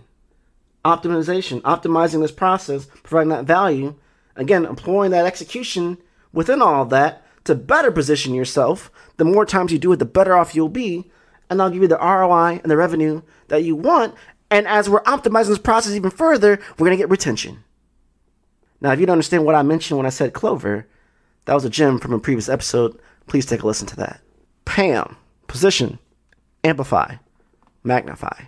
optimization, 0.85 1.61
optimizing 1.61 2.21
this 2.21 2.31
process, 2.31 2.85
providing 3.03 3.29
that 3.29 3.45
value, 3.45 3.95
again, 4.41 4.65
employing 4.65 5.11
that 5.11 5.25
execution 5.25 5.97
within 6.33 6.61
all 6.61 6.83
of 6.83 6.89
that 6.89 7.25
to 7.45 7.55
better 7.55 7.91
position 7.91 8.33
yourself. 8.33 8.91
The 9.17 9.25
more 9.25 9.45
times 9.45 9.71
you 9.71 9.79
do 9.79 9.91
it, 9.91 9.97
the 9.97 10.05
better 10.05 10.35
off 10.35 10.55
you'll 10.55 10.69
be. 10.69 11.11
And 11.49 11.61
I'll 11.61 11.69
give 11.69 11.81
you 11.81 11.87
the 11.87 11.97
ROI 11.97 12.59
and 12.61 12.69
the 12.69 12.77
revenue 12.77 13.21
that 13.47 13.63
you 13.63 13.75
want. 13.75 14.15
And 14.51 14.67
as 14.67 14.89
we're 14.89 15.03
optimizing 15.03 15.47
this 15.47 15.59
process 15.59 15.93
even 15.93 16.11
further, 16.11 16.59
we're 16.77 16.85
going 16.85 16.97
to 16.97 17.01
get 17.01 17.09
retention. 17.09 17.63
Now, 18.81 18.91
if 18.91 18.99
you 18.99 19.05
don't 19.05 19.13
understand 19.13 19.45
what 19.45 19.55
I 19.55 19.61
mentioned 19.61 19.97
when 19.97 20.05
I 20.05 20.11
said 20.11 20.33
clover, 20.33 20.87
that 21.45 21.53
was 21.53 21.65
a 21.65 21.69
gem 21.69 21.99
from 21.99 22.13
a 22.13 22.19
previous 22.19 22.49
episode. 22.49 22.99
Please 23.27 23.45
take 23.45 23.63
a 23.63 23.67
listen 23.67 23.87
to 23.87 23.95
that. 23.97 24.21
PAM, 24.65 25.17
position, 25.47 25.99
amplify, 26.63 27.15
magnify. 27.83 28.43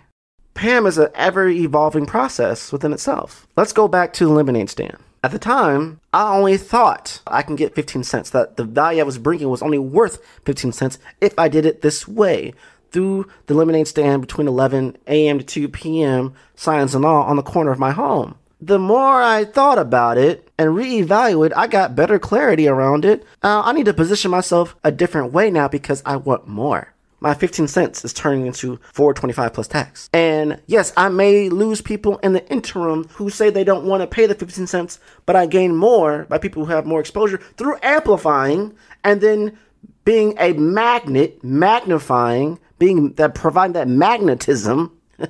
PAM 0.54 0.86
is 0.86 0.98
an 0.98 1.08
ever 1.14 1.48
evolving 1.48 2.06
process 2.06 2.72
within 2.72 2.92
itself. 2.92 3.46
Let's 3.56 3.72
go 3.72 3.88
back 3.88 4.12
to 4.14 4.26
the 4.26 4.32
lemonade 4.32 4.70
stand. 4.70 4.98
At 5.24 5.30
the 5.30 5.38
time, 5.38 6.00
I 6.12 6.36
only 6.36 6.56
thought 6.56 7.22
I 7.28 7.42
can 7.42 7.54
get 7.54 7.76
15 7.76 8.02
cents, 8.02 8.30
that 8.30 8.56
the 8.56 8.64
value 8.64 9.00
I 9.00 9.04
was 9.04 9.18
bringing 9.18 9.48
was 9.48 9.62
only 9.62 9.78
worth 9.78 10.18
15 10.44 10.72
cents 10.72 10.98
if 11.20 11.32
I 11.38 11.48
did 11.48 11.64
it 11.64 11.80
this 11.80 12.08
way 12.08 12.54
through 12.90 13.28
the 13.46 13.54
lemonade 13.54 13.86
stand 13.86 14.20
between 14.20 14.48
11 14.48 14.98
a.m. 15.06 15.38
to 15.38 15.44
2 15.44 15.68
p.m., 15.68 16.34
signs 16.56 16.94
and 16.94 17.04
all, 17.04 17.22
on 17.22 17.36
the 17.36 17.42
corner 17.42 17.70
of 17.70 17.78
my 17.78 17.92
home 17.92 18.34
the 18.62 18.78
more 18.78 19.20
I 19.20 19.44
thought 19.44 19.78
about 19.78 20.16
it 20.18 20.48
and 20.56 20.70
reevaluate, 20.70 21.52
I 21.56 21.66
got 21.66 21.96
better 21.96 22.20
clarity 22.20 22.68
around 22.68 23.04
it. 23.04 23.24
Uh, 23.42 23.62
I 23.64 23.72
need 23.72 23.86
to 23.86 23.92
position 23.92 24.30
myself 24.30 24.76
a 24.84 24.92
different 24.92 25.32
way 25.32 25.50
now 25.50 25.66
because 25.66 26.00
I 26.06 26.14
want 26.14 26.46
more. 26.46 26.91
My 27.22 27.34
15 27.34 27.68
cents 27.68 28.04
is 28.04 28.12
turning 28.12 28.46
into 28.46 28.80
425 28.94 29.52
plus 29.52 29.68
tax. 29.68 30.10
And 30.12 30.60
yes, 30.66 30.92
I 30.96 31.08
may 31.08 31.48
lose 31.50 31.80
people 31.80 32.18
in 32.18 32.32
the 32.32 32.44
interim 32.50 33.06
who 33.10 33.30
say 33.30 33.48
they 33.48 33.62
don't 33.62 33.86
want 33.86 34.00
to 34.00 34.08
pay 34.08 34.26
the 34.26 34.34
15 34.34 34.66
cents, 34.66 34.98
but 35.24 35.36
I 35.36 35.46
gain 35.46 35.76
more 35.76 36.24
by 36.24 36.38
people 36.38 36.64
who 36.64 36.72
have 36.72 36.84
more 36.84 36.98
exposure 36.98 37.38
through 37.56 37.76
amplifying 37.80 38.74
and 39.04 39.20
then 39.20 39.56
being 40.04 40.34
a 40.36 40.52
magnet, 40.54 41.44
magnifying, 41.44 42.58
being 42.80 43.12
that 43.12 43.36
providing 43.36 43.74
that 43.74 43.86
magnetism 43.86 44.90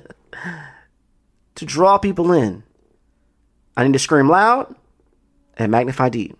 to 1.53 1.65
draw 1.65 1.99
people 1.99 2.31
in. 2.31 2.63
I 3.77 3.83
need 3.83 3.93
to 3.93 3.99
scream 3.99 4.29
loud 4.29 4.75
and 5.57 5.71
magnify 5.71 6.09
deep. 6.09 6.35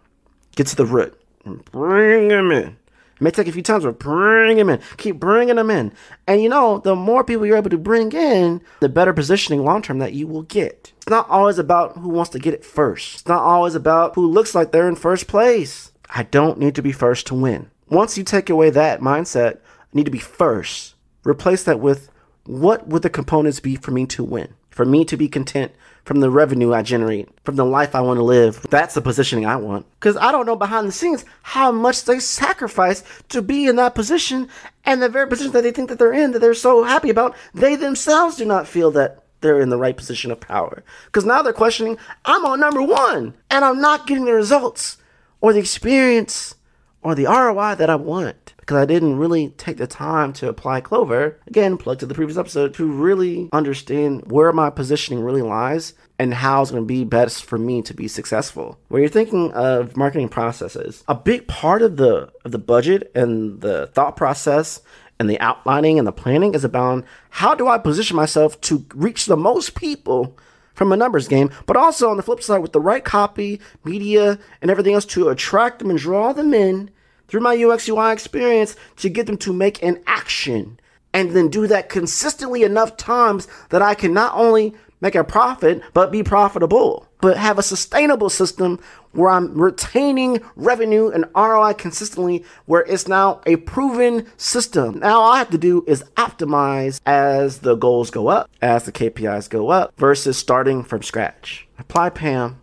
Get 0.56 0.66
to 0.66 0.76
the 0.76 0.88
root. 0.88 1.16
And 1.46 1.64
bring 1.66 2.30
them 2.30 2.52
in. 2.52 2.76
It 3.16 3.22
may 3.22 3.32
take 3.32 3.48
a 3.48 3.52
few 3.52 3.62
times, 3.62 3.84
but 3.84 4.00
bring 4.00 4.58
them 4.58 4.70
in. 4.70 4.80
Keep 4.98 5.20
bringing 5.20 5.56
them 5.56 5.70
in. 5.70 5.94
And 6.28 6.42
you 6.42 6.50
know, 6.50 6.80
the 6.80 6.96
more 6.96 7.24
people 7.24 7.46
you're 7.46 7.58
able 7.58 7.70
to 7.70 7.78
bring 7.78 8.12
in, 8.12 8.62
the 8.80 8.90
better 8.90 9.14
positioning 9.14 9.64
long 9.64 9.82
term 9.82 10.00
that 10.00 10.14
you 10.14 10.28
will 10.28 10.44
get. 10.44 10.92
It's 10.98 11.10
not 11.10 11.30
always 11.30 11.58
about 11.58 11.98
who 11.98 12.10
wants 12.10 12.32
to 12.32 12.40
get 12.40 12.54
it 12.54 12.66
first. 12.66 13.16
It's 13.16 13.28
not 13.28 13.44
always 13.44 13.76
about 13.76 14.16
who 14.16 14.26
looks 14.26 14.56
like 14.56 14.72
they're 14.72 14.90
in 14.90 14.96
first 14.96 15.28
place. 15.28 15.92
I 16.10 16.24
don't 16.24 16.60
need 16.60 16.76
to 16.76 16.82
be 16.82 16.92
first 16.92 17.28
to 17.28 17.36
win. 17.36 17.70
Once 17.90 18.18
you 18.18 18.24
take 18.24 18.50
away 18.50 18.70
that 18.72 19.02
mindset, 19.02 19.58
I 19.58 19.60
need 19.94 20.06
to 20.06 20.12
be 20.12 20.20
first. 20.20 20.96
Replace 21.24 21.64
that 21.64 21.80
with 21.80 22.10
what 22.46 22.88
would 22.88 23.02
the 23.04 23.10
components 23.10 23.60
be 23.60 23.76
for 23.76 23.92
me 23.92 24.06
to 24.08 24.24
win? 24.24 24.54
For 24.70 24.86
me 24.86 25.06
to 25.06 25.16
be 25.16 25.30
content 25.30 25.72
from 26.06 26.20
the 26.20 26.30
revenue 26.30 26.74
I 26.74 26.82
generate, 26.82 27.30
from 27.44 27.56
the 27.56 27.66
life 27.66 27.96
I 27.96 28.02
want 28.02 28.18
to 28.18 28.24
live. 28.24 28.66
That's 28.70 28.94
the 28.94 29.02
positioning 29.02 29.46
I 29.46 29.56
want. 29.56 29.86
Because 30.00 30.18
I 30.18 30.32
don't 30.32 30.46
know 30.46 30.56
behind 30.56 30.88
the 30.88 30.92
scenes 30.92 31.26
how 31.42 31.72
much 31.72 32.06
they 32.06 32.20
sacrifice 32.20 33.04
to 33.30 33.42
be 33.42 33.68
in 33.68 33.78
that 33.78 33.96
position 33.96 34.50
and 34.86 35.02
the 35.02 35.10
very 35.10 35.28
position 35.28 35.54
that 35.54 35.62
they 35.62 35.72
think 35.72 35.90
that 35.90 36.00
they're 36.00 36.14
in, 36.14 36.32
that 36.32 36.40
they're 36.40 36.54
so 36.54 36.84
happy 36.84 37.10
about, 37.10 37.36
they 37.54 37.76
themselves 37.76 38.36
do 38.36 38.46
not 38.46 38.68
feel 38.68 38.92
that 38.92 39.24
they're 39.42 39.62
in 39.62 39.70
the 39.70 39.78
right 39.78 39.96
position 39.96 40.32
of 40.32 40.40
power. 40.40 40.84
Because 41.06 41.26
now 41.26 41.42
they're 41.42 41.54
questioning, 41.54 41.98
I'm 42.26 42.46
on 42.46 42.60
number 42.60 42.82
one 42.82 43.34
and 43.50 43.64
I'm 43.64 43.80
not 43.80 44.08
getting 44.08 44.26
the 44.26 44.34
results 44.34 44.98
or 45.42 45.54
the 45.54 45.60
experience 45.60 46.56
or 47.04 47.16
the 47.16 47.26
ROI 47.26 47.76
that 47.76 47.90
I 47.90 47.96
want 47.96 48.54
because 48.58 48.78
I 48.78 48.86
didn't 48.86 49.18
really 49.18 49.50
take 49.50 49.78
the 49.78 49.88
time 49.88 50.32
to 50.34 50.48
apply 50.48 50.80
Clover, 50.80 51.38
again, 51.48 51.78
plug 51.78 52.00
to 52.00 52.06
the 52.06 52.14
previous 52.14 52.38
episode, 52.38 52.74
to 52.76 52.90
really 52.90 53.50
understand 53.52 54.32
where 54.32 54.54
my 54.54 54.70
positioning 54.70 55.22
really 55.22 55.42
lies 55.42 55.94
and 56.18 56.34
how 56.34 56.62
it's 56.62 56.72
going 56.72 56.84
to 56.84 56.88
be 56.88 57.04
best 57.04 57.44
for 57.44 57.58
me 57.58 57.82
to 57.82 57.94
be 57.94 58.08
successful. 58.08 58.80
When 58.88 59.02
you're 59.02 59.10
thinking 59.10 59.52
of 59.52 59.98
marketing 59.98 60.30
processes, 60.30 61.04
a 61.08 61.16
big 61.16 61.48
part 61.48 61.82
of 61.82 61.98
the 61.98 62.32
of 62.46 62.52
the 62.52 62.60
budget 62.60 63.12
and 63.14 63.60
the 63.60 63.88
thought 63.88 64.16
process 64.16 64.82
and 65.20 65.30
the 65.30 65.40
outlining 65.40 66.00
and 66.00 66.08
the 66.08 66.14
planning 66.14 66.56
is 66.56 66.64
about 66.64 67.04
how 67.30 67.54
do 67.54 67.68
I 67.68 67.78
position 67.78 68.16
myself 68.16 68.60
to 68.62 68.86
reach 68.94 69.26
the 69.26 69.38
most 69.38 69.76
people 69.76 70.38
from 70.74 70.92
a 70.92 70.98
numbers 70.98 71.28
game, 71.28 71.50
but 71.66 71.78
also 71.78 72.10
on 72.10 72.18
the 72.18 72.24
flip 72.24 72.42
side 72.42 72.60
with 72.60 72.74
the 72.74 72.80
right 72.80 73.04
copy, 73.04 73.60
media, 73.84 74.40
and 74.62 74.72
everything 74.72 74.94
else 74.94 75.06
to 75.06 75.30
attract 75.30 75.80
them 75.80 75.90
and 75.90 76.00
draw 76.00 76.34
them 76.34 76.54
in 76.54 76.90
through 77.28 77.42
my 77.42 77.56
UX 77.56 77.88
UI 77.88 78.12
experience 78.12 78.76
to 78.98 79.10
get 79.10 79.28
them 79.28 79.38
to 79.38 79.54
make 79.54 79.82
an 79.82 80.02
action 80.08 80.80
and 81.14 81.32
then 81.32 81.48
do 81.48 81.68
that 81.68 81.90
consistently 81.90 82.64
enough 82.64 82.98
times 82.98 83.48
that 83.70 83.82
I 83.82 83.94
can 83.94 84.14
not 84.14 84.34
only 84.36 84.74
make 85.00 85.16
a 85.16 85.24
profit, 85.24 85.82
but 85.94 86.12
be 86.12 86.24
profitable, 86.24 87.08
but 87.24 87.38
have 87.38 87.58
a 87.58 87.64
sustainable 87.64 88.30
system 88.30 88.78
where 89.14 89.30
I'm 89.30 89.58
retaining 89.58 90.42
revenue 90.58 91.08
and 91.08 91.24
ROI 91.34 91.76
consistently, 91.76 92.44
where 92.66 92.82
it's 92.82 93.08
now 93.08 93.40
a 93.46 93.56
proven 93.56 94.28
system. 94.36 95.00
Now 95.00 95.22
all 95.22 95.32
I 95.32 95.38
have 95.38 95.50
to 95.52 95.58
do 95.58 95.86
is 95.88 96.04
optimize 96.18 97.00
as 97.06 97.60
the 97.60 97.76
goals 97.76 98.12
go 98.12 98.28
up, 98.28 98.50
as 98.62 98.84
the 98.84 98.92
KPIs 98.92 99.50
go 99.50 99.70
up, 99.70 99.94
versus 99.96 100.38
starting 100.38 100.84
from 100.84 101.02
scratch. 101.02 101.66
Apply 101.80 102.10
PAM, 102.10 102.62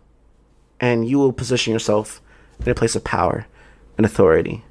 and 0.79 1.09
you 1.09 1.17
will 1.17 1.33
position 1.33 1.73
yourself 1.73 2.21
in 2.63 2.69
a 2.69 2.75
place 2.75 2.95
of 2.95 3.03
power 3.03 3.47
and 3.97 4.05
authority. 4.05 4.63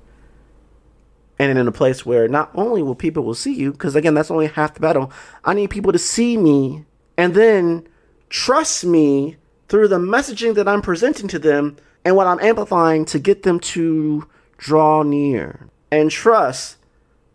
And 1.36 1.58
in 1.58 1.66
a 1.66 1.72
place 1.72 2.06
where 2.06 2.28
not 2.28 2.52
only 2.54 2.80
will 2.80 2.94
people 2.94 3.24
will 3.24 3.34
see 3.34 3.54
you, 3.54 3.72
because 3.72 3.96
again, 3.96 4.14
that's 4.14 4.30
only 4.30 4.46
half 4.46 4.74
the 4.74 4.80
battle. 4.80 5.10
I 5.44 5.52
need 5.54 5.70
people 5.70 5.90
to 5.90 5.98
see 5.98 6.36
me 6.36 6.84
and 7.16 7.34
then 7.34 7.88
trust 8.28 8.84
me 8.84 9.36
through 9.70 9.86
the 9.86 9.98
messaging 9.98 10.56
that 10.56 10.66
I'm 10.66 10.82
presenting 10.82 11.28
to 11.28 11.38
them 11.38 11.76
and 12.04 12.16
what 12.16 12.26
I'm 12.26 12.40
amplifying 12.40 13.04
to 13.06 13.20
get 13.20 13.44
them 13.44 13.60
to 13.60 14.28
draw 14.58 15.04
near 15.04 15.68
and 15.92 16.10
trust 16.10 16.76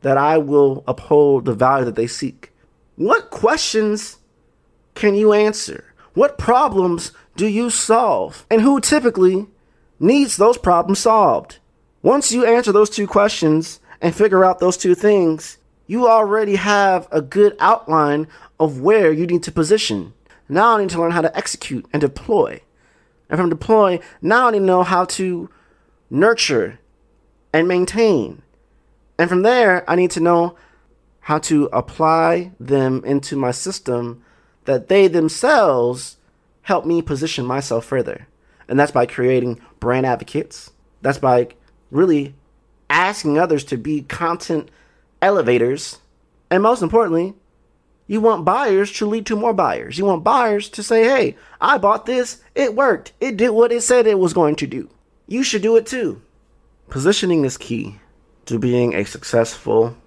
that 0.01 0.17
I 0.17 0.37
will 0.37 0.83
uphold 0.85 1.45
the 1.45 1.53
value 1.53 1.85
that 1.85 1.95
they 1.95 2.07
seek. 2.07 2.51
What 2.97 3.29
questions 3.29 4.17
can 4.95 5.15
you 5.15 5.31
answer? 5.31 5.93
What 6.13 6.37
problems 6.37 7.13
do 7.37 7.47
you 7.47 7.69
solve? 7.69 8.45
And 8.51 8.61
who 8.61 8.81
typically 8.81 9.47
needs 9.97 10.35
those 10.35 10.57
problems 10.57 10.99
solved? 10.99 11.59
Once 12.01 12.33
you 12.33 12.45
answer 12.45 12.73
those 12.73 12.89
two 12.89 13.07
questions 13.07 13.79
and 14.01 14.13
figure 14.13 14.43
out 14.43 14.59
those 14.59 14.75
two 14.75 14.93
things, 14.93 15.57
you 15.87 16.07
already 16.07 16.55
have 16.55 17.07
a 17.11 17.21
good 17.21 17.55
outline 17.61 18.27
of 18.59 18.81
where 18.81 19.11
you 19.13 19.25
need 19.25 19.43
to 19.43 19.51
position. 19.53 20.13
Now 20.47 20.77
I 20.77 20.81
need 20.81 20.89
to 20.91 20.99
learn 20.99 21.11
how 21.11 21.21
to 21.21 21.35
execute 21.35 21.85
and 21.91 22.01
deploy. 22.01 22.61
And 23.29 23.39
from 23.39 23.49
deploy, 23.49 23.99
now 24.21 24.47
I 24.47 24.51
need 24.51 24.59
to 24.59 24.65
know 24.65 24.83
how 24.83 25.05
to 25.05 25.49
nurture 26.09 26.79
and 27.51 27.67
maintain. 27.67 28.41
And 29.17 29.29
from 29.29 29.41
there, 29.41 29.89
I 29.89 29.95
need 29.95 30.11
to 30.11 30.19
know 30.19 30.55
how 31.21 31.39
to 31.39 31.65
apply 31.73 32.51
them 32.59 33.03
into 33.03 33.35
my 33.35 33.51
system 33.51 34.23
that 34.65 34.89
they 34.89 35.07
themselves 35.07 36.17
help 36.63 36.85
me 36.85 37.01
position 37.01 37.45
myself 37.45 37.85
further. 37.85 38.27
And 38.67 38.79
that's 38.79 38.91
by 38.91 39.05
creating 39.05 39.61
brand 39.79 40.05
advocates. 40.05 40.71
That's 41.01 41.17
by 41.17 41.49
really 41.91 42.35
asking 42.89 43.37
others 43.37 43.63
to 43.65 43.77
be 43.77 44.01
content 44.03 44.69
elevators. 45.21 45.99
And 46.51 46.61
most 46.61 46.81
importantly, 46.81 47.35
you 48.07 48.21
want 48.21 48.45
buyers 48.45 48.91
to 48.93 49.05
lead 49.05 49.25
to 49.27 49.35
more 49.35 49.53
buyers. 49.53 49.97
You 49.97 50.05
want 50.05 50.23
buyers 50.23 50.69
to 50.69 50.83
say, 50.83 51.03
hey, 51.03 51.35
I 51.59 51.77
bought 51.77 52.05
this, 52.05 52.41
it 52.53 52.75
worked, 52.75 53.13
it 53.19 53.37
did 53.37 53.49
what 53.49 53.71
it 53.71 53.81
said 53.81 54.05
it 54.05 54.19
was 54.19 54.33
going 54.33 54.55
to 54.57 54.67
do. 54.67 54.89
You 55.27 55.43
should 55.43 55.61
do 55.61 55.75
it 55.75 55.85
too. 55.85 56.21
Positioning 56.89 57.45
is 57.45 57.57
key 57.57 57.99
to 58.45 58.59
being 58.59 58.93
a 58.93 59.05
successful 59.05 59.97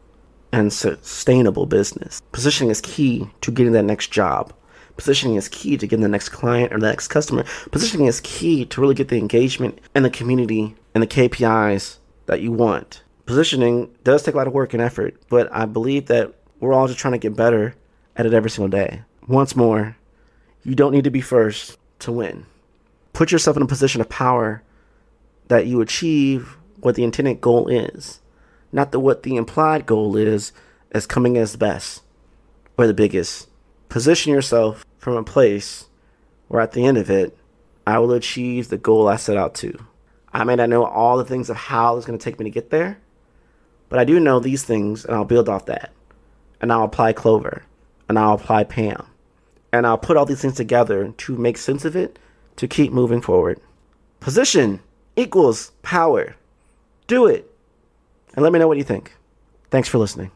and 0.52 0.72
sustainable 0.72 1.66
business. 1.66 2.22
Positioning 2.32 2.70
is 2.70 2.80
key 2.80 3.28
to 3.40 3.50
getting 3.50 3.72
that 3.72 3.82
next 3.82 4.12
job. 4.12 4.52
Positioning 4.96 5.36
is 5.36 5.48
key 5.48 5.76
to 5.76 5.86
getting 5.86 6.02
the 6.02 6.08
next 6.08 6.30
client 6.30 6.72
or 6.72 6.78
the 6.78 6.88
next 6.88 7.08
customer. 7.08 7.44
Positioning 7.70 8.06
is 8.06 8.20
key 8.20 8.64
to 8.66 8.80
really 8.80 8.94
get 8.94 9.08
the 9.08 9.18
engagement 9.18 9.80
and 9.94 10.04
the 10.04 10.10
community 10.10 10.74
and 10.94 11.02
the 11.02 11.06
KPIs 11.06 11.98
that 12.26 12.40
you 12.40 12.52
want. 12.52 13.02
Positioning 13.26 13.90
does 14.04 14.22
take 14.22 14.34
a 14.34 14.38
lot 14.38 14.46
of 14.46 14.52
work 14.52 14.72
and 14.72 14.82
effort, 14.82 15.16
but 15.28 15.48
I 15.52 15.66
believe 15.66 16.06
that 16.06 16.32
we're 16.60 16.72
all 16.72 16.86
just 16.86 16.98
trying 16.98 17.12
to 17.12 17.18
get 17.18 17.36
better 17.36 17.74
at 18.18 18.26
it 18.26 18.34
every 18.34 18.50
single 18.50 18.68
day. 18.68 19.02
Once 19.26 19.54
more, 19.54 19.96
you 20.64 20.75
don't 20.75 20.92
need 20.92 21.04
to 21.04 21.10
be 21.10 21.20
first 21.20 21.78
to 22.00 22.12
win. 22.12 22.44
Put 23.12 23.32
yourself 23.32 23.56
in 23.56 23.62
a 23.62 23.66
position 23.66 24.00
of 24.00 24.08
power 24.08 24.62
that 25.46 25.66
you 25.66 25.80
achieve 25.80 26.56
what 26.80 26.96
the 26.96 27.04
intended 27.04 27.40
goal 27.40 27.68
is, 27.68 28.20
not 28.72 28.94
what 28.94 29.22
the 29.22 29.37
implied 29.37 29.87
goal 29.87 30.16
is 30.16 30.52
as 30.92 31.06
coming 31.06 31.37
as 31.37 31.52
the 31.52 31.58
best 31.58 32.02
or 32.76 32.87
the 32.87 32.94
biggest. 32.94 33.48
Position 33.88 34.32
yourself 34.32 34.84
from 34.98 35.16
a 35.16 35.25
place 35.25 35.87
where 36.48 36.60
at 36.60 36.72
the 36.72 36.84
end 36.84 36.98
of 36.98 37.10
it, 37.10 37.37
I 37.87 37.98
will 37.98 38.12
achieve 38.12 38.68
the 38.68 38.76
goal 38.76 39.08
I 39.08 39.16
set 39.16 39.37
out 39.37 39.54
to. 39.56 39.78
I 40.32 40.44
may 40.44 40.56
not 40.56 40.68
know 40.68 40.84
all 40.84 41.16
the 41.16 41.25
things 41.25 41.48
of 41.48 41.56
how 41.56 41.96
it's 41.96 42.04
going 42.04 42.18
to 42.18 42.22
take 42.22 42.38
me 42.38 42.44
to 42.44 42.50
get 42.50 42.70
there, 42.70 42.98
but 43.88 43.98
I 43.98 44.04
do 44.04 44.20
know 44.20 44.40
these 44.40 44.64
things 44.64 45.04
and 45.04 45.14
I'll 45.14 45.25
build 45.25 45.48
off 45.48 45.66
that. 45.66 45.92
And 46.60 46.72
I'll 46.72 46.84
apply 46.84 47.12
Clover 47.12 47.62
and 48.08 48.18
I'll 48.18 48.34
apply 48.34 48.64
Pam. 48.64 49.06
And 49.72 49.86
I'll 49.86 49.98
put 49.98 50.16
all 50.16 50.24
these 50.24 50.40
things 50.40 50.54
together 50.54 51.12
to 51.16 51.36
make 51.36 51.58
sense 51.58 51.84
of 51.84 51.94
it 51.94 52.18
to 52.56 52.66
keep 52.66 52.92
moving 52.92 53.20
forward. 53.20 53.60
Position 54.20 54.80
equals 55.16 55.72
power. 55.82 56.36
Do 57.06 57.26
it. 57.26 57.50
And 58.34 58.42
let 58.42 58.52
me 58.52 58.58
know 58.58 58.68
what 58.68 58.78
you 58.78 58.84
think. 58.84 59.16
Thanks 59.70 59.88
for 59.88 59.98
listening. 59.98 60.30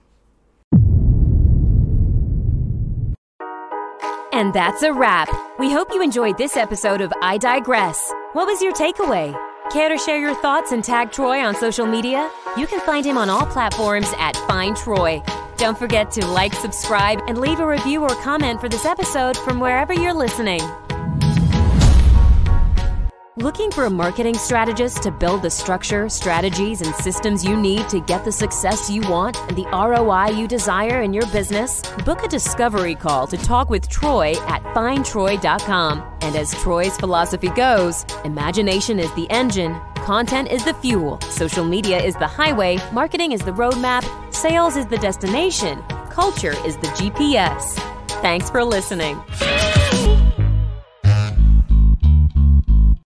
And 4.34 4.54
that's 4.54 4.82
a 4.82 4.92
wrap. 4.92 5.28
We 5.58 5.70
hope 5.70 5.88
you 5.92 6.02
enjoyed 6.02 6.38
this 6.38 6.56
episode 6.56 7.00
of 7.00 7.10
iDigress. 7.22 7.98
What 8.32 8.46
was 8.46 8.62
your 8.62 8.72
takeaway? 8.72 9.38
Care 9.70 9.88
to 9.88 9.98
share 9.98 10.18
your 10.18 10.34
thoughts 10.34 10.72
and 10.72 10.82
tag 10.82 11.12
Troy 11.12 11.44
on 11.44 11.54
social 11.54 11.86
media? 11.86 12.30
You 12.56 12.66
can 12.66 12.80
find 12.80 13.04
him 13.04 13.16
on 13.16 13.30
all 13.30 13.46
platforms 13.46 14.08
at 14.18 14.36
Find 14.48 14.76
Troy. 14.76 15.22
Don't 15.56 15.78
forget 15.78 16.10
to 16.12 16.26
like, 16.26 16.54
subscribe, 16.54 17.20
and 17.28 17.38
leave 17.38 17.60
a 17.60 17.66
review 17.66 18.02
or 18.02 18.14
comment 18.22 18.60
for 18.60 18.68
this 18.68 18.84
episode 18.84 19.36
from 19.36 19.60
wherever 19.60 19.92
you're 19.92 20.14
listening. 20.14 20.60
Looking 23.38 23.70
for 23.70 23.86
a 23.86 23.90
marketing 23.90 24.34
strategist 24.34 25.02
to 25.04 25.10
build 25.10 25.40
the 25.40 25.48
structure, 25.48 26.08
strategies, 26.10 26.82
and 26.82 26.94
systems 26.94 27.42
you 27.42 27.56
need 27.56 27.88
to 27.88 28.00
get 28.00 28.26
the 28.26 28.30
success 28.30 28.90
you 28.90 29.00
want 29.08 29.38
and 29.48 29.56
the 29.56 29.64
ROI 29.72 30.38
you 30.38 30.46
desire 30.46 31.00
in 31.00 31.14
your 31.14 31.26
business? 31.28 31.80
Book 32.04 32.22
a 32.22 32.28
discovery 32.28 32.94
call 32.94 33.26
to 33.26 33.38
talk 33.38 33.70
with 33.70 33.88
Troy 33.88 34.34
at 34.48 34.62
findtroy.com. 34.74 36.02
And 36.20 36.36
as 36.36 36.52
Troy's 36.62 36.96
philosophy 36.98 37.48
goes, 37.48 38.04
imagination 38.24 38.98
is 38.98 39.12
the 39.14 39.28
engine, 39.30 39.80
content 39.96 40.52
is 40.52 40.64
the 40.64 40.74
fuel, 40.74 41.18
social 41.22 41.64
media 41.64 41.96
is 41.96 42.14
the 42.16 42.26
highway, 42.26 42.78
marketing 42.92 43.32
is 43.32 43.40
the 43.40 43.52
roadmap, 43.52 44.04
sales 44.42 44.76
is 44.76 44.86
the 44.86 44.98
destination, 44.98 45.80
culture 46.10 46.54
is 46.66 46.76
the 46.78 46.88
GPS. 46.98 47.78
Thanks 48.22 48.50
for 48.50 48.64
listening. 48.64 49.22